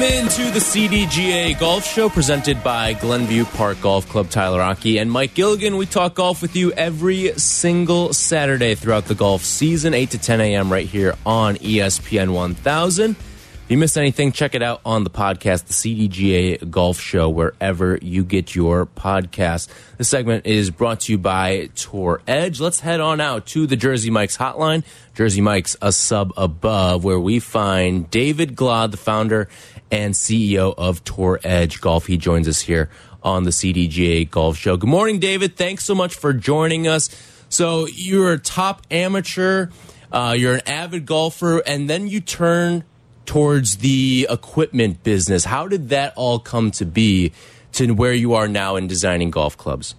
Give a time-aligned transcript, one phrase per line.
[0.00, 4.30] Welcome into the CDGA Golf Show presented by Glenview Park Golf Club.
[4.30, 5.76] Tyler Rocky and Mike Gilligan.
[5.76, 10.40] We talk golf with you every single Saturday throughout the golf season, 8 to 10
[10.40, 10.72] a.m.
[10.72, 13.10] right here on ESPN 1000.
[13.10, 17.98] If you missed anything, check it out on the podcast, the CDGA Golf Show, wherever
[18.00, 19.68] you get your podcast.
[19.98, 22.58] This segment is brought to you by Tour Edge.
[22.58, 24.82] Let's head on out to the Jersey Mike's hotline.
[25.14, 29.48] Jersey Mike's a sub above, where we find David Glod, the founder
[29.90, 32.06] and CEO of Tour Edge Golf.
[32.06, 32.90] He joins us here
[33.22, 34.76] on the CDGA Golf Show.
[34.76, 35.56] Good morning, David.
[35.56, 37.10] Thanks so much for joining us.
[37.48, 39.68] So you're a top amateur,
[40.12, 42.84] uh, you're an avid golfer, and then you turn
[43.26, 45.44] towards the equipment business.
[45.44, 47.32] How did that all come to be
[47.72, 49.94] to where you are now in designing golf clubs?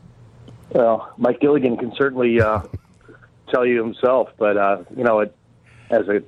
[0.71, 2.61] Well, Mike Gilligan can certainly uh,
[3.49, 5.35] tell you himself, but uh, you know, it,
[5.89, 6.23] as a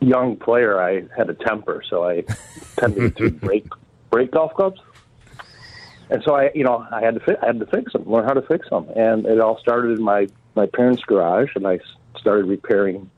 [0.00, 2.24] young player, I had a temper, so I
[2.78, 3.66] tended to break
[4.10, 4.80] break golf clubs.
[6.10, 8.24] And so I, you know, I had to fi- I had to fix them, learn
[8.24, 11.80] how to fix them, and it all started in my my parents' garage, and I
[12.18, 13.10] started repairing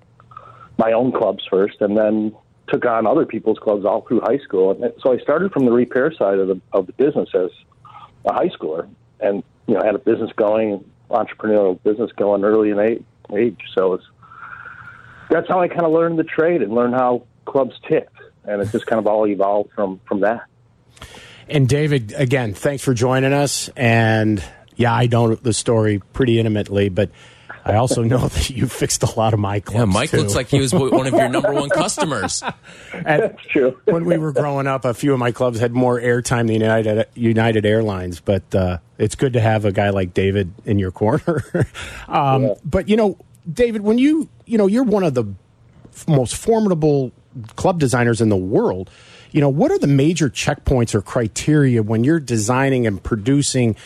[0.78, 2.34] my own clubs first, and then
[2.69, 4.70] took on other people's clubs all through high school.
[4.70, 7.51] And so I started from the repair side of the of the business as
[8.25, 8.89] a high schooler,
[9.20, 13.05] and you know, had a business going, entrepreneurial business going early in age.
[13.33, 13.61] age.
[13.75, 14.05] So it's
[15.31, 18.70] that's how I kind of learned the trade and learned how clubs ticked, and it
[18.70, 20.45] just kind of all evolved from from that.
[21.48, 23.69] And David, again, thanks for joining us.
[23.77, 24.42] And
[24.77, 27.11] yeah, I know the story pretty intimately, but
[27.64, 29.78] I also know that you fixed a lot of my clubs.
[29.78, 30.19] Yeah, Mike too.
[30.19, 32.42] looks like he was one of your number one customers.
[32.92, 33.80] And That's true.
[33.85, 37.07] when we were growing up, a few of my clubs had more airtime than United
[37.14, 38.20] United Airlines.
[38.20, 41.45] But uh, it's good to have a guy like David in your corner.
[42.08, 42.55] um, Yeah.
[42.64, 43.17] But you know,
[43.52, 45.24] David, when you you know you're one of the
[46.06, 47.12] most formidable
[47.56, 48.90] club designers in the world.
[49.33, 53.77] You know, what are the major checkpoints or criteria when you're designing and producing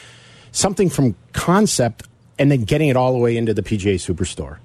[0.53, 2.09] something from concept
[2.39, 4.59] and then getting it all the way into the PGA Superstore?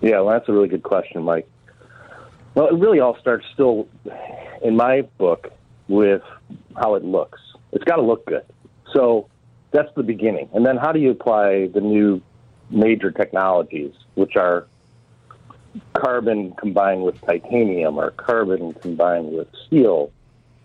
[0.00, 1.48] Yeah, well, that's a really good question, Mike.
[2.54, 3.88] Well, it really all starts still,
[4.62, 5.52] in my book,
[5.88, 6.22] with
[6.76, 7.40] how it looks.
[7.72, 8.44] It's got to look good.
[8.92, 9.28] So
[9.70, 10.48] that's the beginning.
[10.52, 12.20] And then how do you apply the new
[12.72, 14.66] major technologies, which are
[15.94, 20.10] carbon combined with titanium or carbon combined with steel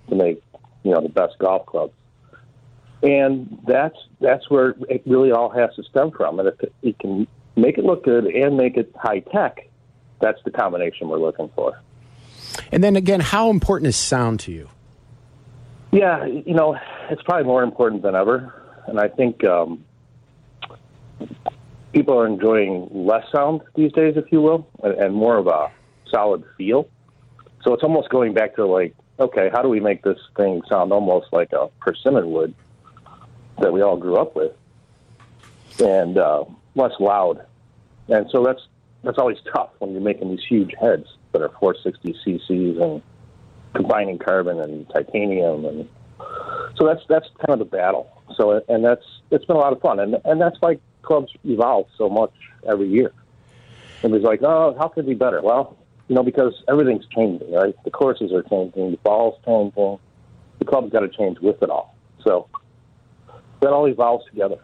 [0.10, 0.42] to make,
[0.84, 1.94] you know, the best golf clubs.
[3.04, 6.40] And that's that's where it really all has to stem from.
[6.40, 9.70] And if it, it can make it look good and make it high tech,
[10.20, 11.80] that's the combination we're looking for.
[12.72, 14.70] And then again, how important is sound to you?
[15.92, 16.78] Yeah, you know,
[17.10, 18.54] it's probably more important than ever,
[18.88, 19.86] and I think um,
[21.98, 25.72] people are enjoying less sound these days, if you will, and, more of a
[26.12, 26.88] solid feel.
[27.64, 30.94] So it's almost going back to like, okay, how do we make this thing sound
[30.94, 32.54] almost like a persimmon wood
[33.60, 34.52] that we all grew up with,
[35.80, 36.44] and uh,
[36.76, 37.44] less loud.
[38.10, 38.62] And so that's
[39.04, 43.02] that's always tough when you're making these huge heads that are 460 cc's and
[43.74, 45.90] combining carbon and titanium and
[46.76, 49.80] so that's that's kind of the battle so and that's it's been a lot of
[49.82, 52.34] fun and and that's why clubs evolve so much
[52.68, 53.12] every year.
[54.04, 55.42] And it's like oh how could it be better?
[55.42, 57.76] Well you know because everything's changing right?
[57.84, 60.00] The courses are changing the ball's changing
[60.60, 61.96] the club's got to change with it all.
[62.24, 62.50] So
[63.62, 64.58] that all evolves together.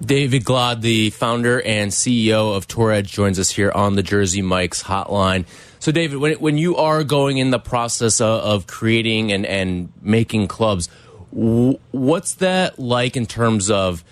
[0.00, 4.42] David Glod, the founder and CEO of Tour Edge, joins us here on the Jersey
[4.42, 5.44] Mike's hotline.
[5.80, 9.92] So, David, when, when you are going in the process of, of creating and, and
[10.00, 10.88] making clubs,
[11.30, 14.04] what's that like in terms of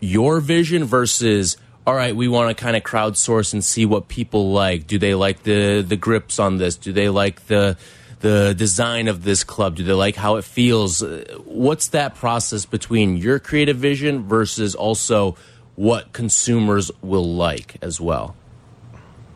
[0.00, 4.52] your vision versus, all right, we want to kind of crowdsource and see what people
[4.52, 4.86] like?
[4.86, 6.76] Do they like the, the grips on this?
[6.76, 7.76] Do they like the
[8.20, 9.74] the design of this club?
[9.74, 11.02] Do they like how it feels?
[11.02, 15.36] Uh, What's that process between your creative vision versus also
[15.74, 18.36] what consumers will like as well?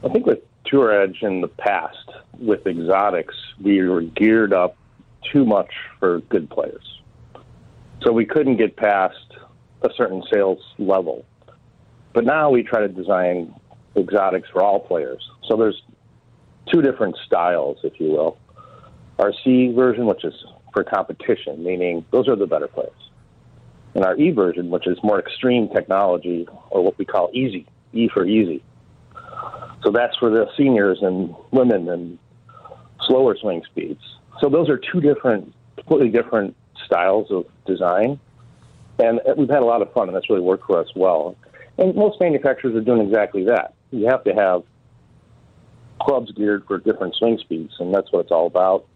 [0.05, 4.77] I think with Tour Edge in the past, with exotics, we were geared up
[5.33, 6.96] too much for good players.
[8.03, 9.17] So we couldn't get past
[9.83, 11.25] a certain sales level.
[12.13, 13.55] But now we try to design
[13.97, 15.23] exotics for all players.
[15.49, 15.83] So there's
[16.73, 18.39] two different styles, if you will.
[19.19, 20.35] Our C version, which is
[20.73, 22.93] for competition, meaning those are the better players.
[23.97, 28.09] and our E version, which is more extreme technology, or what we call easy, E
[28.13, 28.63] for easy.
[29.83, 32.19] So that's for the seniors and women and
[33.07, 34.01] slower swing speeds.
[34.41, 36.55] So those are two different, completely different
[36.85, 38.21] styles of design.
[38.99, 41.37] And uh, we've had a lot of fun, and that's really worked for us well.
[41.79, 43.75] And most manufacturers are doing exactly that.
[43.91, 44.63] You have to have
[46.01, 48.87] clubs geared for different swing speeds, and that's what it's all about.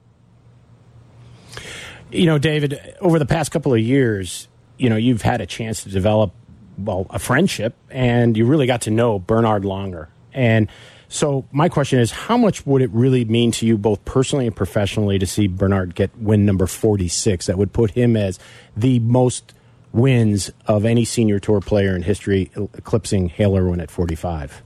[2.10, 4.48] You know, David, over the past couple of years,
[4.78, 6.32] you know, you've had a chance to develop,
[6.78, 10.08] well, a friendship, and you really got to know Bernhard Langer.
[10.32, 10.68] And
[11.12, 14.54] so, my question is, how much would it really mean to you, both personally and
[14.54, 17.46] professionally, to see Bernhard get win number 46?
[17.46, 18.38] That would put him as
[18.76, 19.52] the most
[19.92, 24.62] wins of any senior tour player in history, eclipsing Hale Irwin at 45.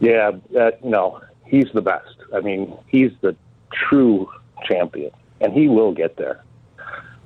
[0.00, 2.14] Yeah, uh, know, he's the best.
[2.34, 3.34] I mean, he's the
[3.72, 4.30] true
[4.68, 6.44] champion, and he will get there.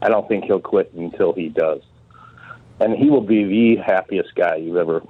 [0.01, 1.83] I don't think he'll quit until he does.
[2.79, 5.03] And he will be the happiest guy you've ever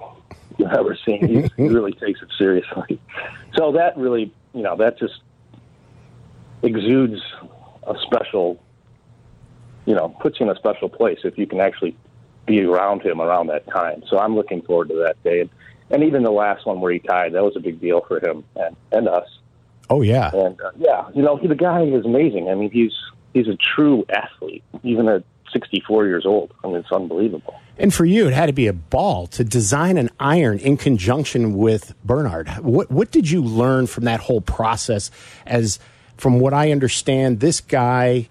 [0.65, 1.51] you've ever seen.
[1.57, 3.01] He, really takes it seriously.
[3.57, 5.23] So that really, you know, that just
[6.63, 7.21] exudes
[7.83, 8.63] a special,
[9.87, 11.97] you know, puts you in a special place if you can actually
[12.47, 14.05] be around him around that time.
[14.09, 15.41] So I'm looking forward to that day.
[15.41, 15.51] And,
[15.91, 18.45] and even the last one where he tied, that was a big deal for him
[18.55, 19.29] and, and us.
[19.91, 22.49] Oh yeah, and uh, yeah, you know, the guy is amazing.
[22.49, 22.93] I mean, he's
[23.35, 26.55] he's a true athlete, even at 64 years old.
[26.63, 27.61] I mean, it's unbelievable.
[27.81, 31.55] And for you, it had to be a ball to design an iron in conjunction
[31.57, 32.51] with Bernhard.
[32.59, 35.11] What what did you learn from that whole process?
[35.47, 35.79] As
[36.19, 38.29] from what I understand, this guy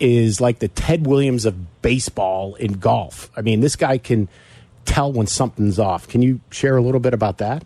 [0.00, 3.30] is like the Ted Williams of baseball in golf.
[3.34, 4.28] I mean, this guy can
[4.84, 6.06] tell when something's off.
[6.06, 7.64] Can you share a little bit about that?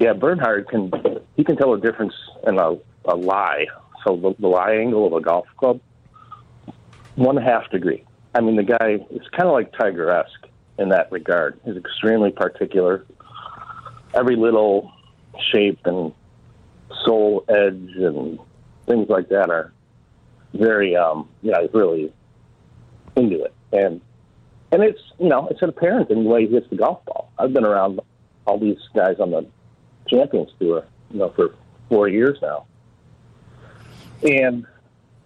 [0.00, 0.90] Yeah, Bernhard can
[1.36, 2.14] he can tell a difference
[2.46, 3.66] in a, a lie
[4.02, 5.78] so the, the lie angle of a golf club,
[7.16, 8.02] one half degree.
[8.34, 10.46] I mean, the guy is kind of like Tiger esque
[10.78, 11.58] in that regard.
[11.64, 13.04] He's extremely particular.
[14.14, 14.92] Every little
[15.52, 16.12] shape and
[17.04, 18.38] sole edge and
[18.86, 19.72] things like that are
[20.54, 22.12] very, um, yeah, he's really
[23.16, 23.54] into it.
[23.72, 24.00] And
[24.70, 27.30] and it's you know it's an apparent in the way he hits the golf ball.
[27.38, 28.00] I've been around
[28.46, 29.46] all these guys on the
[30.08, 31.54] Champions Tour, you know, for
[31.88, 32.66] four years now,
[34.22, 34.66] and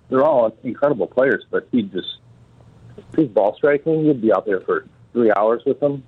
[0.08, 1.44] they're all incredible players.
[1.50, 2.19] But he just
[3.16, 6.02] his ball striking, you'd be out there for three hours with him.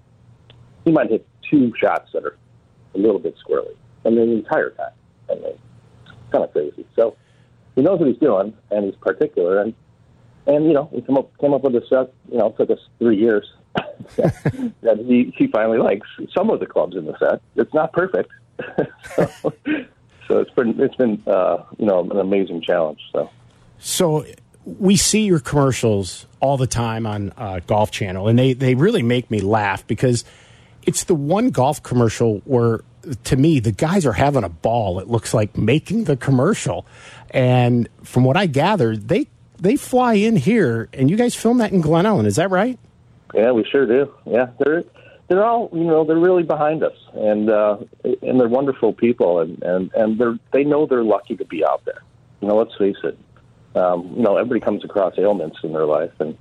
[0.85, 2.37] He might hit two shots that are
[2.95, 4.93] a little bit squirrely, and then the entire time.
[5.31, 6.87] I mean, it's kind of crazy.
[6.97, 7.17] So
[7.75, 9.61] he knows what he's doing, and he's particular.
[9.61, 9.75] And
[10.47, 12.13] and you know, he came up came up with a set.
[12.31, 13.47] You know, it took us three years.
[14.17, 17.41] that he he finally likes some of the clubs in the set.
[17.57, 18.31] It's not perfect.
[19.15, 19.53] so,
[20.27, 23.01] so it's been it's been uh, you know an amazing challenge.
[23.13, 23.31] So
[23.79, 24.25] so
[24.79, 29.03] we see your commercials all the time on uh, Golf Channel, and they they really
[29.03, 30.25] make me laugh because
[30.83, 32.81] it's the one golf commercial where
[33.25, 34.99] to me the guys are having a ball.
[35.01, 36.87] It looks like making the commercial,
[37.31, 39.29] and from what I gather, they
[39.59, 42.27] they fly in here, and you guys film that in Glen Ellyn.
[42.27, 42.79] Is that right?
[43.35, 44.13] Yeah, we sure do.
[44.27, 44.85] Yeah, they're
[45.29, 47.77] they're all you know they're really behind us and uh
[48.23, 51.85] and they're wonderful people and and and they're they know they're lucky to be out
[51.85, 52.03] there
[52.41, 53.19] you know let's face it
[53.79, 56.37] um you know everybody comes across ailments in their life and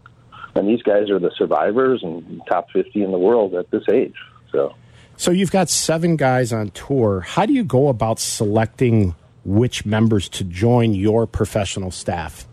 [0.55, 4.15] and these guys are the survivors and top 50 in the world at this age
[4.51, 4.73] so
[5.15, 9.15] so you've got seven guys on tour how do you go about selecting
[9.45, 12.47] which members to join your professional staff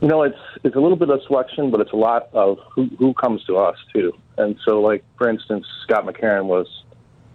[0.00, 2.88] you know, it's it's a little bit of selection, but it's a lot of who
[2.98, 4.12] who comes to us too.
[4.38, 6.66] And so, like for instance, Scott McCarron was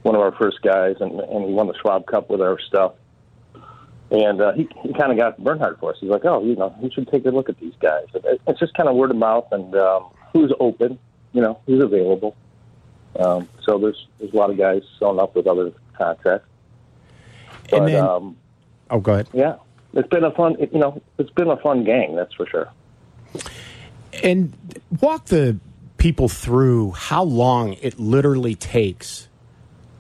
[0.02, 2.94] one of our first guys, and and he won the Schwab Cup with our stuff.
[4.12, 5.98] And uh, he he kind of got Bernhard for us.
[6.00, 8.06] He's like, oh, you know, you should take a look at these guys.
[8.14, 11.00] It, it's just kind of word of mouth and um, who's open,
[11.34, 12.36] you know, who's available.
[13.20, 16.48] Um, so there's there's a lot of guys sewn up with other contracts.
[17.70, 18.38] But, and then, um,
[18.92, 19.28] oh, go ahead.
[19.34, 19.56] Yeah,
[19.94, 22.70] it's been a fun, you know, it's been a fun gang, that's for sure.
[24.24, 24.54] And
[25.02, 25.58] walk the
[25.98, 29.28] people through how long it literally takes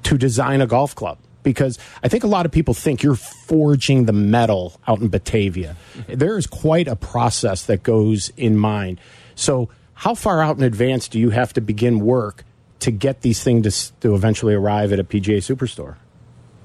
[0.03, 1.17] to design a golf club.
[1.45, 5.77] Because I think a lot of people think you're forging the metal out in Batavia.
[5.93, 6.15] Mm-hmm.
[6.15, 8.99] There is quite a process that goes in mind.
[9.35, 12.43] So, how far out in advance do you have to begin work
[12.79, 15.95] to get these things to, to eventually arrive at a PGA Superstore?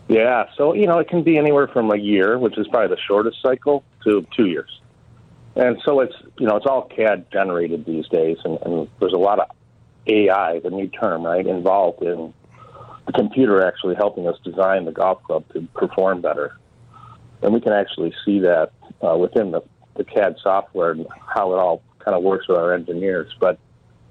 [0.09, 3.01] Yeah, so you know it can be anywhere from a year, which is probably the
[3.07, 4.81] shortest cycle, to two years.
[5.55, 9.19] And so it's you know it's all CAD generated these days, and, and there's a
[9.19, 9.51] lot of
[10.09, 12.35] AI, the new term, right, involved in
[13.11, 16.57] the computer actually helping us design the golf club to perform better.
[17.43, 19.63] And we can actually see that uh, within the,
[19.97, 23.33] the CAD software and how it all kind of works with our engineers.
[23.41, 23.59] But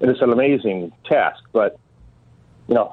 [0.00, 1.78] it's an amazing task, but
[2.68, 2.92] you know,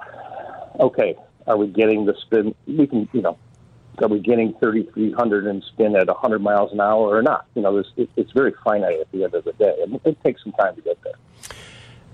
[0.79, 2.55] okay, are we getting the spin?
[2.65, 3.37] We can, you know,
[4.01, 7.47] are we getting 3,300 in spin at 100 miles an hour or not?
[7.55, 10.43] You know, it, it's very finite at the end of the day, and it takes
[10.43, 11.15] some time to get there.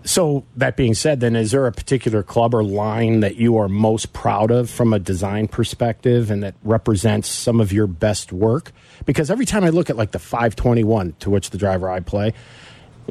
[0.05, 3.69] So that being said, then is there a particular club or line that you are
[3.69, 8.73] most proud of from a design perspective, and that represents some of your best work?
[9.05, 12.33] Because every time I look at like the 521, to which the driver I play,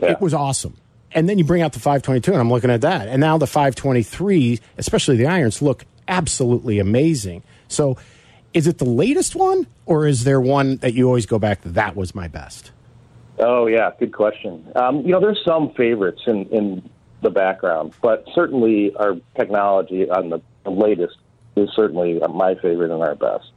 [0.03, 0.13] yeah.
[0.13, 0.77] it was awesome.
[1.13, 3.47] And then you bring out the 522, and I'm looking at that, and now the
[3.47, 7.43] 523, especially the irons, look absolutely amazing.
[7.69, 7.97] So,
[8.53, 11.61] is it the latest one, or is there one that you always go back?
[11.63, 12.72] That was my best.
[13.45, 14.71] Oh yeah, good question.
[14.77, 16.89] Um, you know, there's some favorites in in
[17.23, 21.17] the background, but certainly our technology on the, the latest
[21.57, 23.51] is certainly my favorite and our best.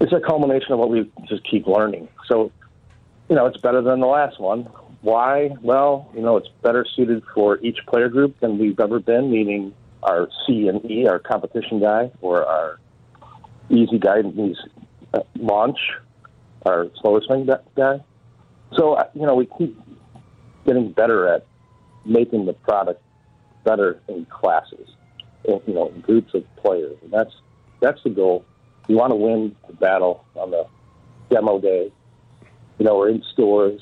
[0.00, 2.08] It's a culmination of what we just keep learning.
[2.26, 2.50] So,
[3.28, 4.68] you know, it's better than the last one.
[5.02, 5.50] Why?
[5.62, 9.74] Well, you know, it's better suited for each player group than we've ever been, meaning
[10.02, 12.78] our C and E, our competition guy, or our
[13.68, 14.56] easy guy and
[15.12, 15.78] uh, launch,
[16.66, 18.00] our slower swing guy.
[18.76, 19.78] So, uh, you know, we keep
[20.66, 21.46] getting better at
[22.04, 23.02] making the product
[23.64, 24.88] better in classes,
[25.44, 26.96] in, you know, in groups of players.
[27.02, 27.32] And that's,
[27.80, 28.44] that's the goal.
[28.88, 30.66] You want to win the battle on the
[31.30, 31.90] demo day,
[32.78, 33.80] you know, or in stores,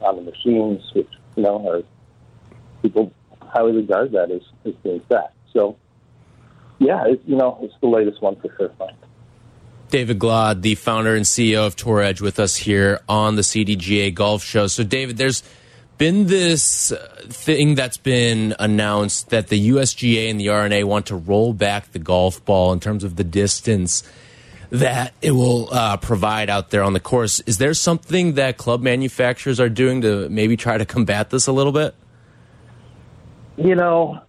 [0.00, 1.82] on the machines, which, you know, are
[2.82, 5.34] people highly regard that as, as being fact.
[5.52, 5.76] So,
[6.78, 8.72] yeah, it, you know, it's the latest one for sure.
[9.94, 14.12] David Glod, the founder and CEO of Tour Edge, with us here on the CDGA
[14.12, 14.66] Golf Show.
[14.66, 15.44] So, David, there's
[15.98, 16.92] been this
[17.28, 22.00] thing that's been announced that the USGA and the R&A want to roll back the
[22.00, 24.02] golf ball in terms of the distance
[24.70, 27.38] that it will uh, provide out there on the course.
[27.46, 31.52] Is there something that club manufacturers are doing to maybe try to combat this a
[31.52, 31.94] little bit?
[33.56, 34.20] You know,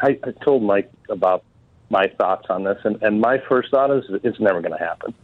[0.00, 1.44] I, I told Mike about
[1.90, 5.14] my thoughts on this, and, and my first thought is it's never going to happen.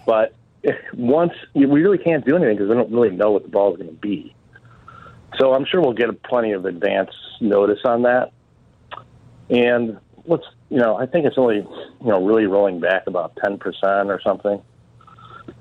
[0.06, 0.34] but
[0.94, 3.78] once we really can't do anything because we don't really know what the ball is
[3.78, 4.34] going to be.
[5.38, 7.10] So I'm sure we'll get plenty of advance
[7.40, 8.32] notice on that.
[9.50, 13.60] And let's, you know, I think it's only, you know, really rolling back about 10%
[14.06, 14.60] or something.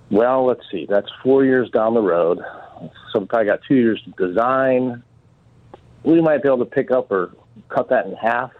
[0.10, 0.88] Well, let's see.
[0.90, 2.40] That's four years down the road.
[3.12, 5.04] So probably got two years to design.
[6.04, 7.34] We might be able to pick up or
[7.70, 8.52] cut that in half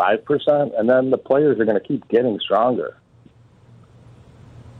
[0.00, 2.96] 5%, and then the players are going to keep getting stronger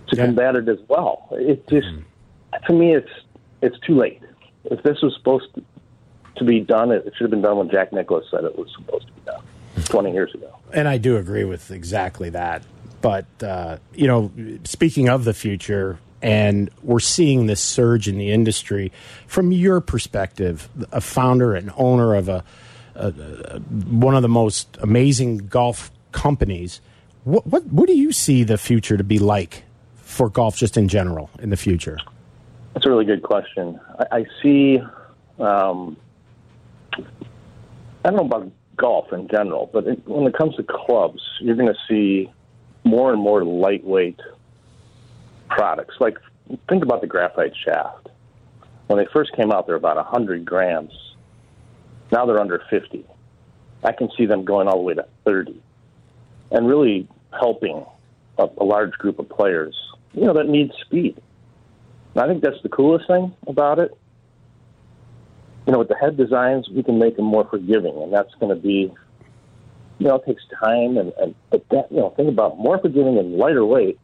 [0.09, 0.27] to yeah.
[0.27, 1.29] combat it as well.
[1.33, 2.05] It just, mm.
[2.67, 3.11] to me, it's
[3.63, 4.23] it's too late.
[4.65, 5.47] If this was supposed
[6.37, 9.07] to, be done, it, should have been done when Jack Nicklaus said it was supposed
[9.09, 9.43] to be done
[9.85, 10.57] 20 years ago.
[10.73, 12.63] And I do agree with exactly that.
[13.03, 14.31] But, uh, you know,
[14.65, 18.93] speaking of the future, and we're seeing this surge in the industry.
[19.27, 22.45] From your perspective, a founder and owner of a
[22.97, 23.11] uh,
[23.89, 26.81] one of the most amazing golf companies.
[27.25, 29.65] What, what what do you see the future to be like
[29.97, 31.99] for golf, just in general, in the future?
[32.75, 33.81] That's a really good question.
[33.99, 34.81] I, I see.
[35.39, 35.97] Um,
[38.03, 41.57] I don't know about golf in general, but it, when it comes to clubs, you're
[41.57, 42.33] going to see
[42.85, 44.21] more and more lightweight
[45.49, 45.97] products.
[46.01, 46.19] Like
[46.69, 48.09] think about the graphite shaft.
[48.87, 50.93] When they first came out, they were about 100 grams
[52.13, 53.05] now they're under 50.
[53.83, 55.61] I can see them going all the way to 30
[56.51, 57.85] and really helping
[58.39, 59.77] a, a large group of players,
[60.13, 61.21] you know, that need speed.
[62.15, 63.97] And I think that's the coolest thing about it.
[65.67, 68.55] You know, with the head designs, we can make them more forgiving, and that's going
[68.55, 68.93] to be,
[69.99, 73.19] you know, it takes time, and, and but that, you know, think about more forgiving
[73.19, 73.99] and lighter weight.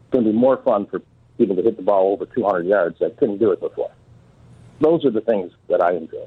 [0.00, 1.00] It's going to be more fun for
[1.38, 3.90] people to hit the ball over 200 yards that couldn't do it before.
[4.80, 6.26] Those are the things that I enjoy.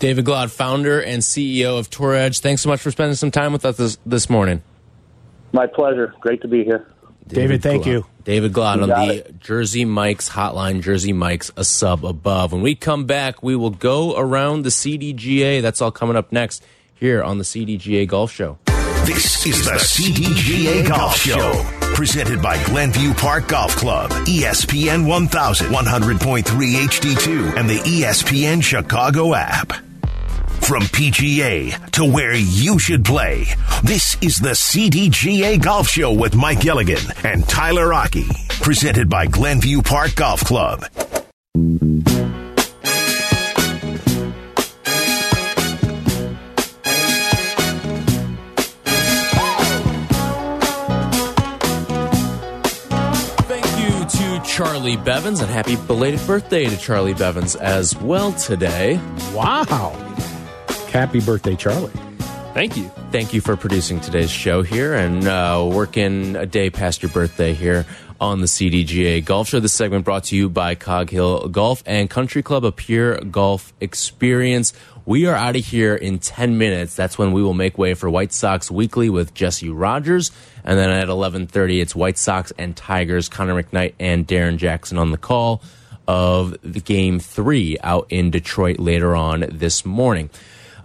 [0.00, 2.40] David Glod, founder and CEO of Tour Edge.
[2.40, 4.62] Thanks so much for spending some time with us this, this morning.
[5.52, 6.14] My pleasure.
[6.20, 6.86] Great to be here.
[7.26, 7.86] David, David thank Glod.
[7.86, 8.06] you.
[8.24, 9.40] David Glod on the it.
[9.40, 12.52] Jersey Mike's hotline, Jersey Mike's a sub above.
[12.52, 15.60] When we come back, we will go around the CDGA.
[15.60, 16.64] That's all coming up next
[16.94, 18.58] here on the CDGA Golf Show.
[19.04, 21.62] This is the CDGA Golf Show,
[21.94, 29.72] presented by Glenview Park Golf Club, ESPN 1100.3 HD2, and the ESPN Chicago app.
[30.70, 33.44] From PGA to where you should play,
[33.82, 38.28] this is the CDGA Golf Show with Mike Gilligan and Tyler Rocky,
[38.60, 40.84] presented by Glenview Park Golf Club.
[53.48, 59.00] Thank you to Charlie Bevins, and happy belated birthday to Charlie Bevins as well today.
[59.34, 60.09] Wow.
[60.90, 61.92] Happy birthday, Charlie.
[62.52, 62.88] Thank you.
[63.12, 67.54] Thank you for producing today's show here and uh, working a day past your birthday
[67.54, 67.86] here
[68.20, 69.60] on the CDGA Golf Show.
[69.60, 73.72] This segment brought to you by Cog Hill Golf and Country Club, a pure golf
[73.80, 74.72] experience.
[75.06, 76.96] We are out of here in 10 minutes.
[76.96, 80.32] That's when we will make way for White Sox Weekly with Jesse Rogers.
[80.64, 85.12] And then at 11.30, it's White Sox and Tigers, Connor McKnight and Darrin Jackson on
[85.12, 85.62] the call
[86.08, 90.28] of the game three out in Detroit later on this morning.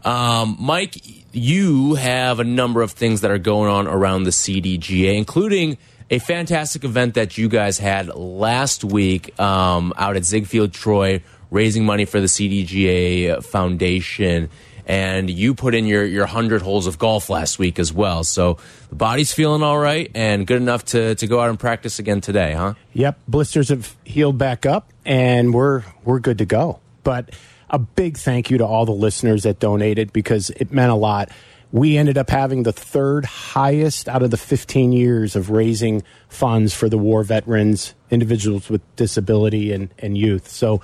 [0.05, 1.01] Um, Mike,
[1.33, 5.79] you have a number of things that are going on around the CDGA, including
[6.11, 11.85] a fantastic event that you guys had last week um, out at Ziegfeld Troy, raising
[11.85, 14.49] money for the CDGA Foundation.
[14.85, 18.23] And you put in your your hundred holes of golf last week as well.
[18.23, 18.59] So
[18.89, 22.21] the body's feeling all right and good enough to to go out and practice again
[22.21, 22.75] today, huh?
[22.93, 26.81] Yep, blisters have healed back up, and we're we're good to go.
[27.03, 27.31] But
[27.69, 31.29] a big thank you to all the listeners that donated because it meant a lot.
[31.71, 36.73] We ended up having the third highest out of the 15 years of raising funds
[36.73, 40.47] for the war veterans, individuals with disability, and, and youth.
[40.47, 40.81] So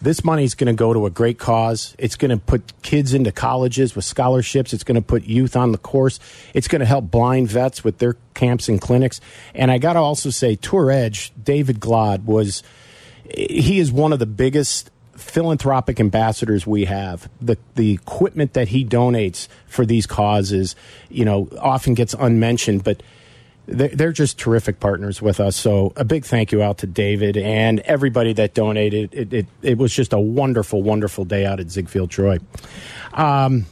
[0.00, 1.96] this money is going to go to a great cause.
[1.98, 4.72] It's going to put kids into colleges with scholarships.
[4.72, 6.20] It's going to put youth on the course.
[6.54, 9.20] It's going to help blind vets with their camps and clinics.
[9.54, 12.62] And I got to also say, Tour Edge, David Glod was,
[13.34, 17.28] he is one of the biggest philanthropic ambassadors we have.
[17.40, 20.76] The the equipment that he donates for these causes,
[21.08, 23.02] you know, often gets unmentioned, but
[23.66, 25.54] they're just terrific partners with us.
[25.54, 29.12] So a big thank you out to David and everybody that donated.
[29.12, 32.38] It it, it was just a wonderful, wonderful day out at Ziegfeld Troy.
[33.12, 33.66] Um,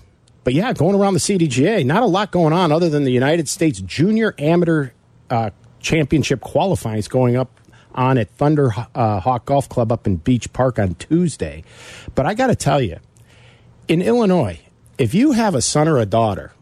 [0.44, 3.48] but yeah, going around the CDGA, not a lot going on other than the United
[3.48, 4.90] States Junior Amateur
[5.30, 5.50] uh,
[5.80, 7.50] Championship qualifying is going up
[7.96, 11.64] on at Thunder uh, Hawk Golf Club up in Beach Park on Tuesday.
[12.14, 12.98] But I got to tell you,
[13.88, 14.60] in Illinois,
[14.98, 16.52] if you have a son or a daughter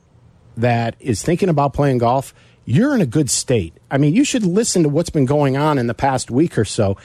[0.56, 3.74] that is thinking about playing golf, you're in a good state.
[3.90, 6.64] I mean, you should listen to what's been going on in the past week or
[6.64, 6.96] so.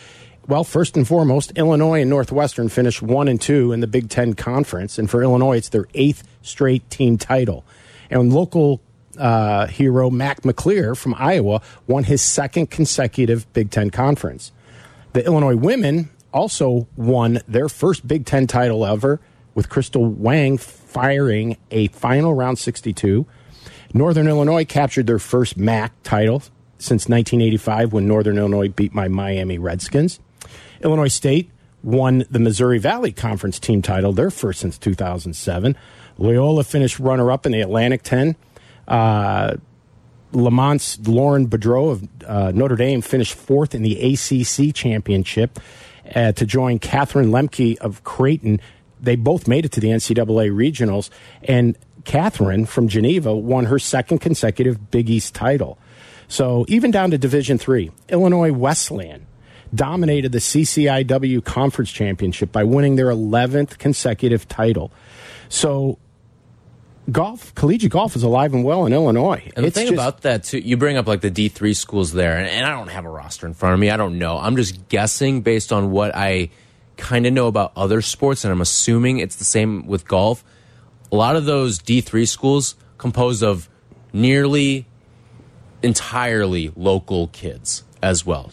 [0.47, 4.33] Well, first and foremost, Illinois and Northwestern finished one and two in the Big Ten
[4.33, 7.65] Conference, and for Illinois, it's their eighth straight team title.
[8.09, 8.81] And local
[9.19, 14.51] uh, hero Mac McClear from Iowa won his second consecutive Big Ten conference.
[15.13, 19.19] The Illinois women also won their first Big Ten title ever,
[19.55, 23.25] with Crystal Wang firing a final round 62.
[23.93, 26.41] Northern Illinois captured their first MAC title
[26.77, 30.19] since 1985 when Northern Illinois beat my Miami Redskins.
[30.81, 31.49] Illinois State
[31.83, 35.75] won the Missouri Valley Conference team title, their first since 2007.
[36.17, 38.35] Loyola finished runner up in the Atlantic 10
[38.89, 39.55] uh,
[40.31, 45.59] Lemont's Lauren Boudreau of uh, Notre Dame finished fourth in the ACC championship
[46.15, 48.59] uh, to join Catherine Lemke of Creighton.
[49.01, 51.09] They both made it to the NCAA regionals,
[51.43, 55.77] and Catherine from Geneva won her second consecutive Big East title.
[56.27, 59.25] So even down to Division three, Illinois Wesleyan
[59.73, 64.91] dominated the CCIW conference championship by winning their 11th consecutive title.
[65.47, 65.99] So
[67.09, 69.51] golf, collegiate golf is alive and well in Illinois.
[69.55, 72.13] And the thing just, about that too, you bring up like the D three schools
[72.13, 73.89] there, and, and, I don't have a roster in front of me.
[73.89, 74.37] I don't know.
[74.37, 76.49] I'm just guessing based on what I
[76.97, 80.43] kind of know about other sports, and I'm assuming it's the same with golf.
[81.11, 83.69] A lot of those D three schools composed of
[84.13, 84.85] nearly
[85.81, 88.51] entirely local kids as well.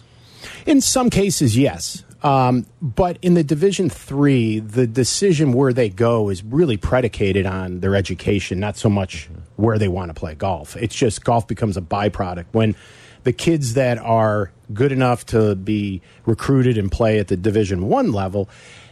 [0.64, 2.04] In some cases, yes.
[2.26, 7.80] Um, but in the Division Three, the decision where they go is really predicated on
[7.80, 10.76] their education, not so much where they want to play golf.
[10.76, 12.74] It's just golf becomes a byproduct when
[13.22, 18.10] the kids that are good enough to be recruited and play at the Division One
[18.10, 18.48] level.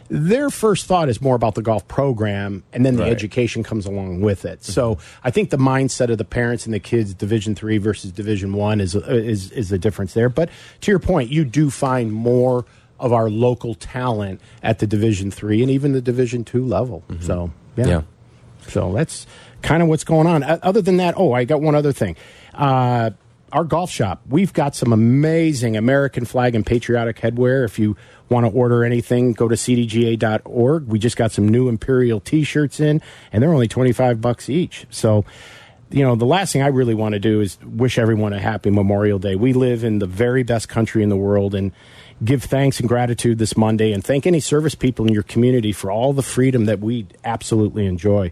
[0.07, 3.11] Their first thought is more about the golf program, and then the right.
[3.11, 4.63] education comes along with it.
[4.63, 8.53] So I think the mindset of the parents and the kids, Division three versus Division
[8.53, 10.29] one, is is is the difference there.
[10.29, 10.49] But
[10.81, 12.65] to your point, you do find more
[12.99, 17.03] of our local talent at the Division three and even the Division two level.
[17.09, 17.25] Mm -hmm.
[17.25, 17.87] So yeah.
[17.87, 18.01] yeah.
[18.67, 19.27] so that's
[19.61, 20.43] kind of what's going on.
[20.43, 22.15] Other than that, oh, I got one other thing.
[22.53, 23.11] Uh,
[23.51, 27.63] our golf shop, we've got some amazing American flag and patriotic headwear.
[27.63, 27.95] If you
[28.29, 30.87] want to order anything, go to cdga.org.
[30.87, 34.85] We just got some new Imperial t-shirts in, and they're only 25 bucks each.
[34.89, 35.25] So,
[35.89, 38.71] you know, the last thing I really want to do is wish everyone a happy
[38.71, 39.35] Memorial Day.
[39.35, 41.71] We live in the very best country in the world, and
[42.23, 45.91] give thanks and gratitude this Monday and thank any service people in your community for
[45.91, 48.31] all the freedom that we absolutely enjoy.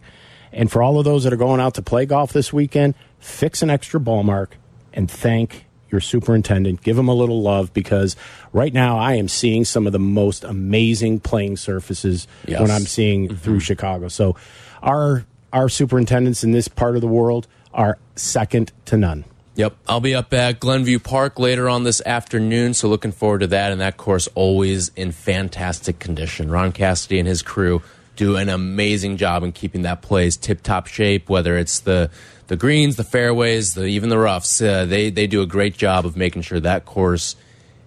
[0.51, 3.61] And for all of those that are going out to play golf this weekend, fix
[3.61, 4.57] an extra ball mark
[4.93, 6.81] and thank your superintendent.
[6.81, 8.15] Give him a little love because
[8.51, 12.61] right now I am seeing some of the most amazing playing surfaces Yes.
[12.61, 13.37] when I'm seeing mm-hmm.
[13.37, 14.07] through Chicago.
[14.07, 14.35] So
[14.81, 19.23] our our superintendents in this part of the world are second to none.
[19.55, 19.77] Yep.
[19.87, 23.71] I'll be up at Glenview Park later on this afternoon, so looking forward to that.
[23.71, 26.49] And that course always in fantastic condition.
[26.49, 27.83] Ron Cassidy and his crew
[28.15, 32.09] do an amazing job in keeping that place tip top shape, whether it's the
[32.47, 34.61] the greens, the fairways, the, even the roughs.
[34.61, 37.35] Uh, they they do a great job of making sure that course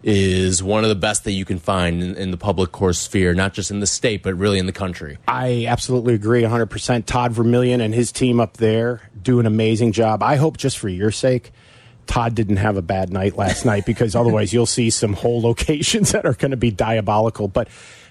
[0.07, 3.35] is one of the best that you can find in, in the public course sphere,
[3.35, 5.19] not just in the state, but really in the country.
[5.27, 7.07] I absolutely agree 100%.
[7.07, 10.23] Todd Vermillion and his team up there do an amazing job.
[10.23, 11.51] I hope just for your sake,
[12.07, 16.13] Todd didn't have a bad night last night because otherwise you'll see some whole locations
[16.13, 17.49] that are going to be diabolical.
[17.49, 17.67] But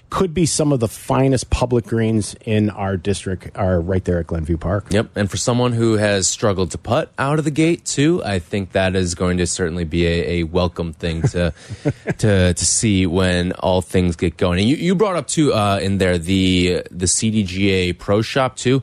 [0.08, 4.26] could be some of the finest public greens in our district are right there at
[4.26, 4.86] Glenview Park.
[4.90, 8.38] Yep, and for someone who has struggled to putt out of the gate too, I
[8.38, 11.52] think that is going to certainly be a, a welcome thing to
[12.18, 14.60] to to see when all things get going.
[14.60, 18.82] And you, you brought up too uh, in there the the CDGA Pro Shop too.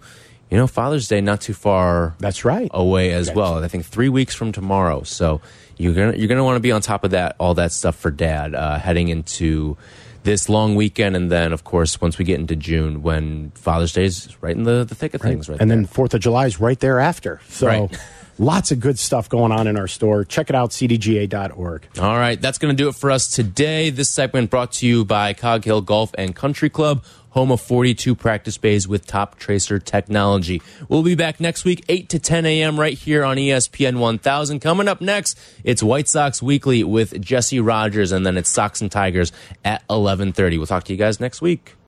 [0.49, 2.69] You know, Father's Day not too far That's right.
[2.71, 3.63] away as well.
[3.63, 5.01] I think three weeks from tomorrow.
[5.01, 5.41] So
[5.77, 8.11] you're gonna you're gonna want to be on top of that all that stuff for
[8.11, 9.77] Dad uh, heading into
[10.23, 14.05] this long weekend, and then of course once we get into June when Father's Day
[14.05, 15.49] is right in the, the thick of things.
[15.49, 15.77] Right and there.
[15.77, 17.41] then Fourth of July is right thereafter.
[17.49, 17.99] So Right.
[18.39, 20.23] lots of good stuff going on in our store.
[20.25, 21.87] Check it out, cdga.org.
[21.99, 23.89] All right, that's going to do it for us today.
[23.89, 28.15] This segment brought to you by Cog Hill Golf and Country Club, home of 42
[28.15, 30.61] practice bays with Toptracer technology.
[30.87, 32.79] We'll be back next week, 8 to 10 a.m.
[32.79, 34.59] right here on ESPN 1000.
[34.59, 38.91] Coming up next, it's White Sox Weekly with Jesse Rogers, and then it's Sox and
[38.91, 39.31] Tigers
[39.65, 40.57] at 11:30.
[40.57, 41.75] We'll talk to you guys next week.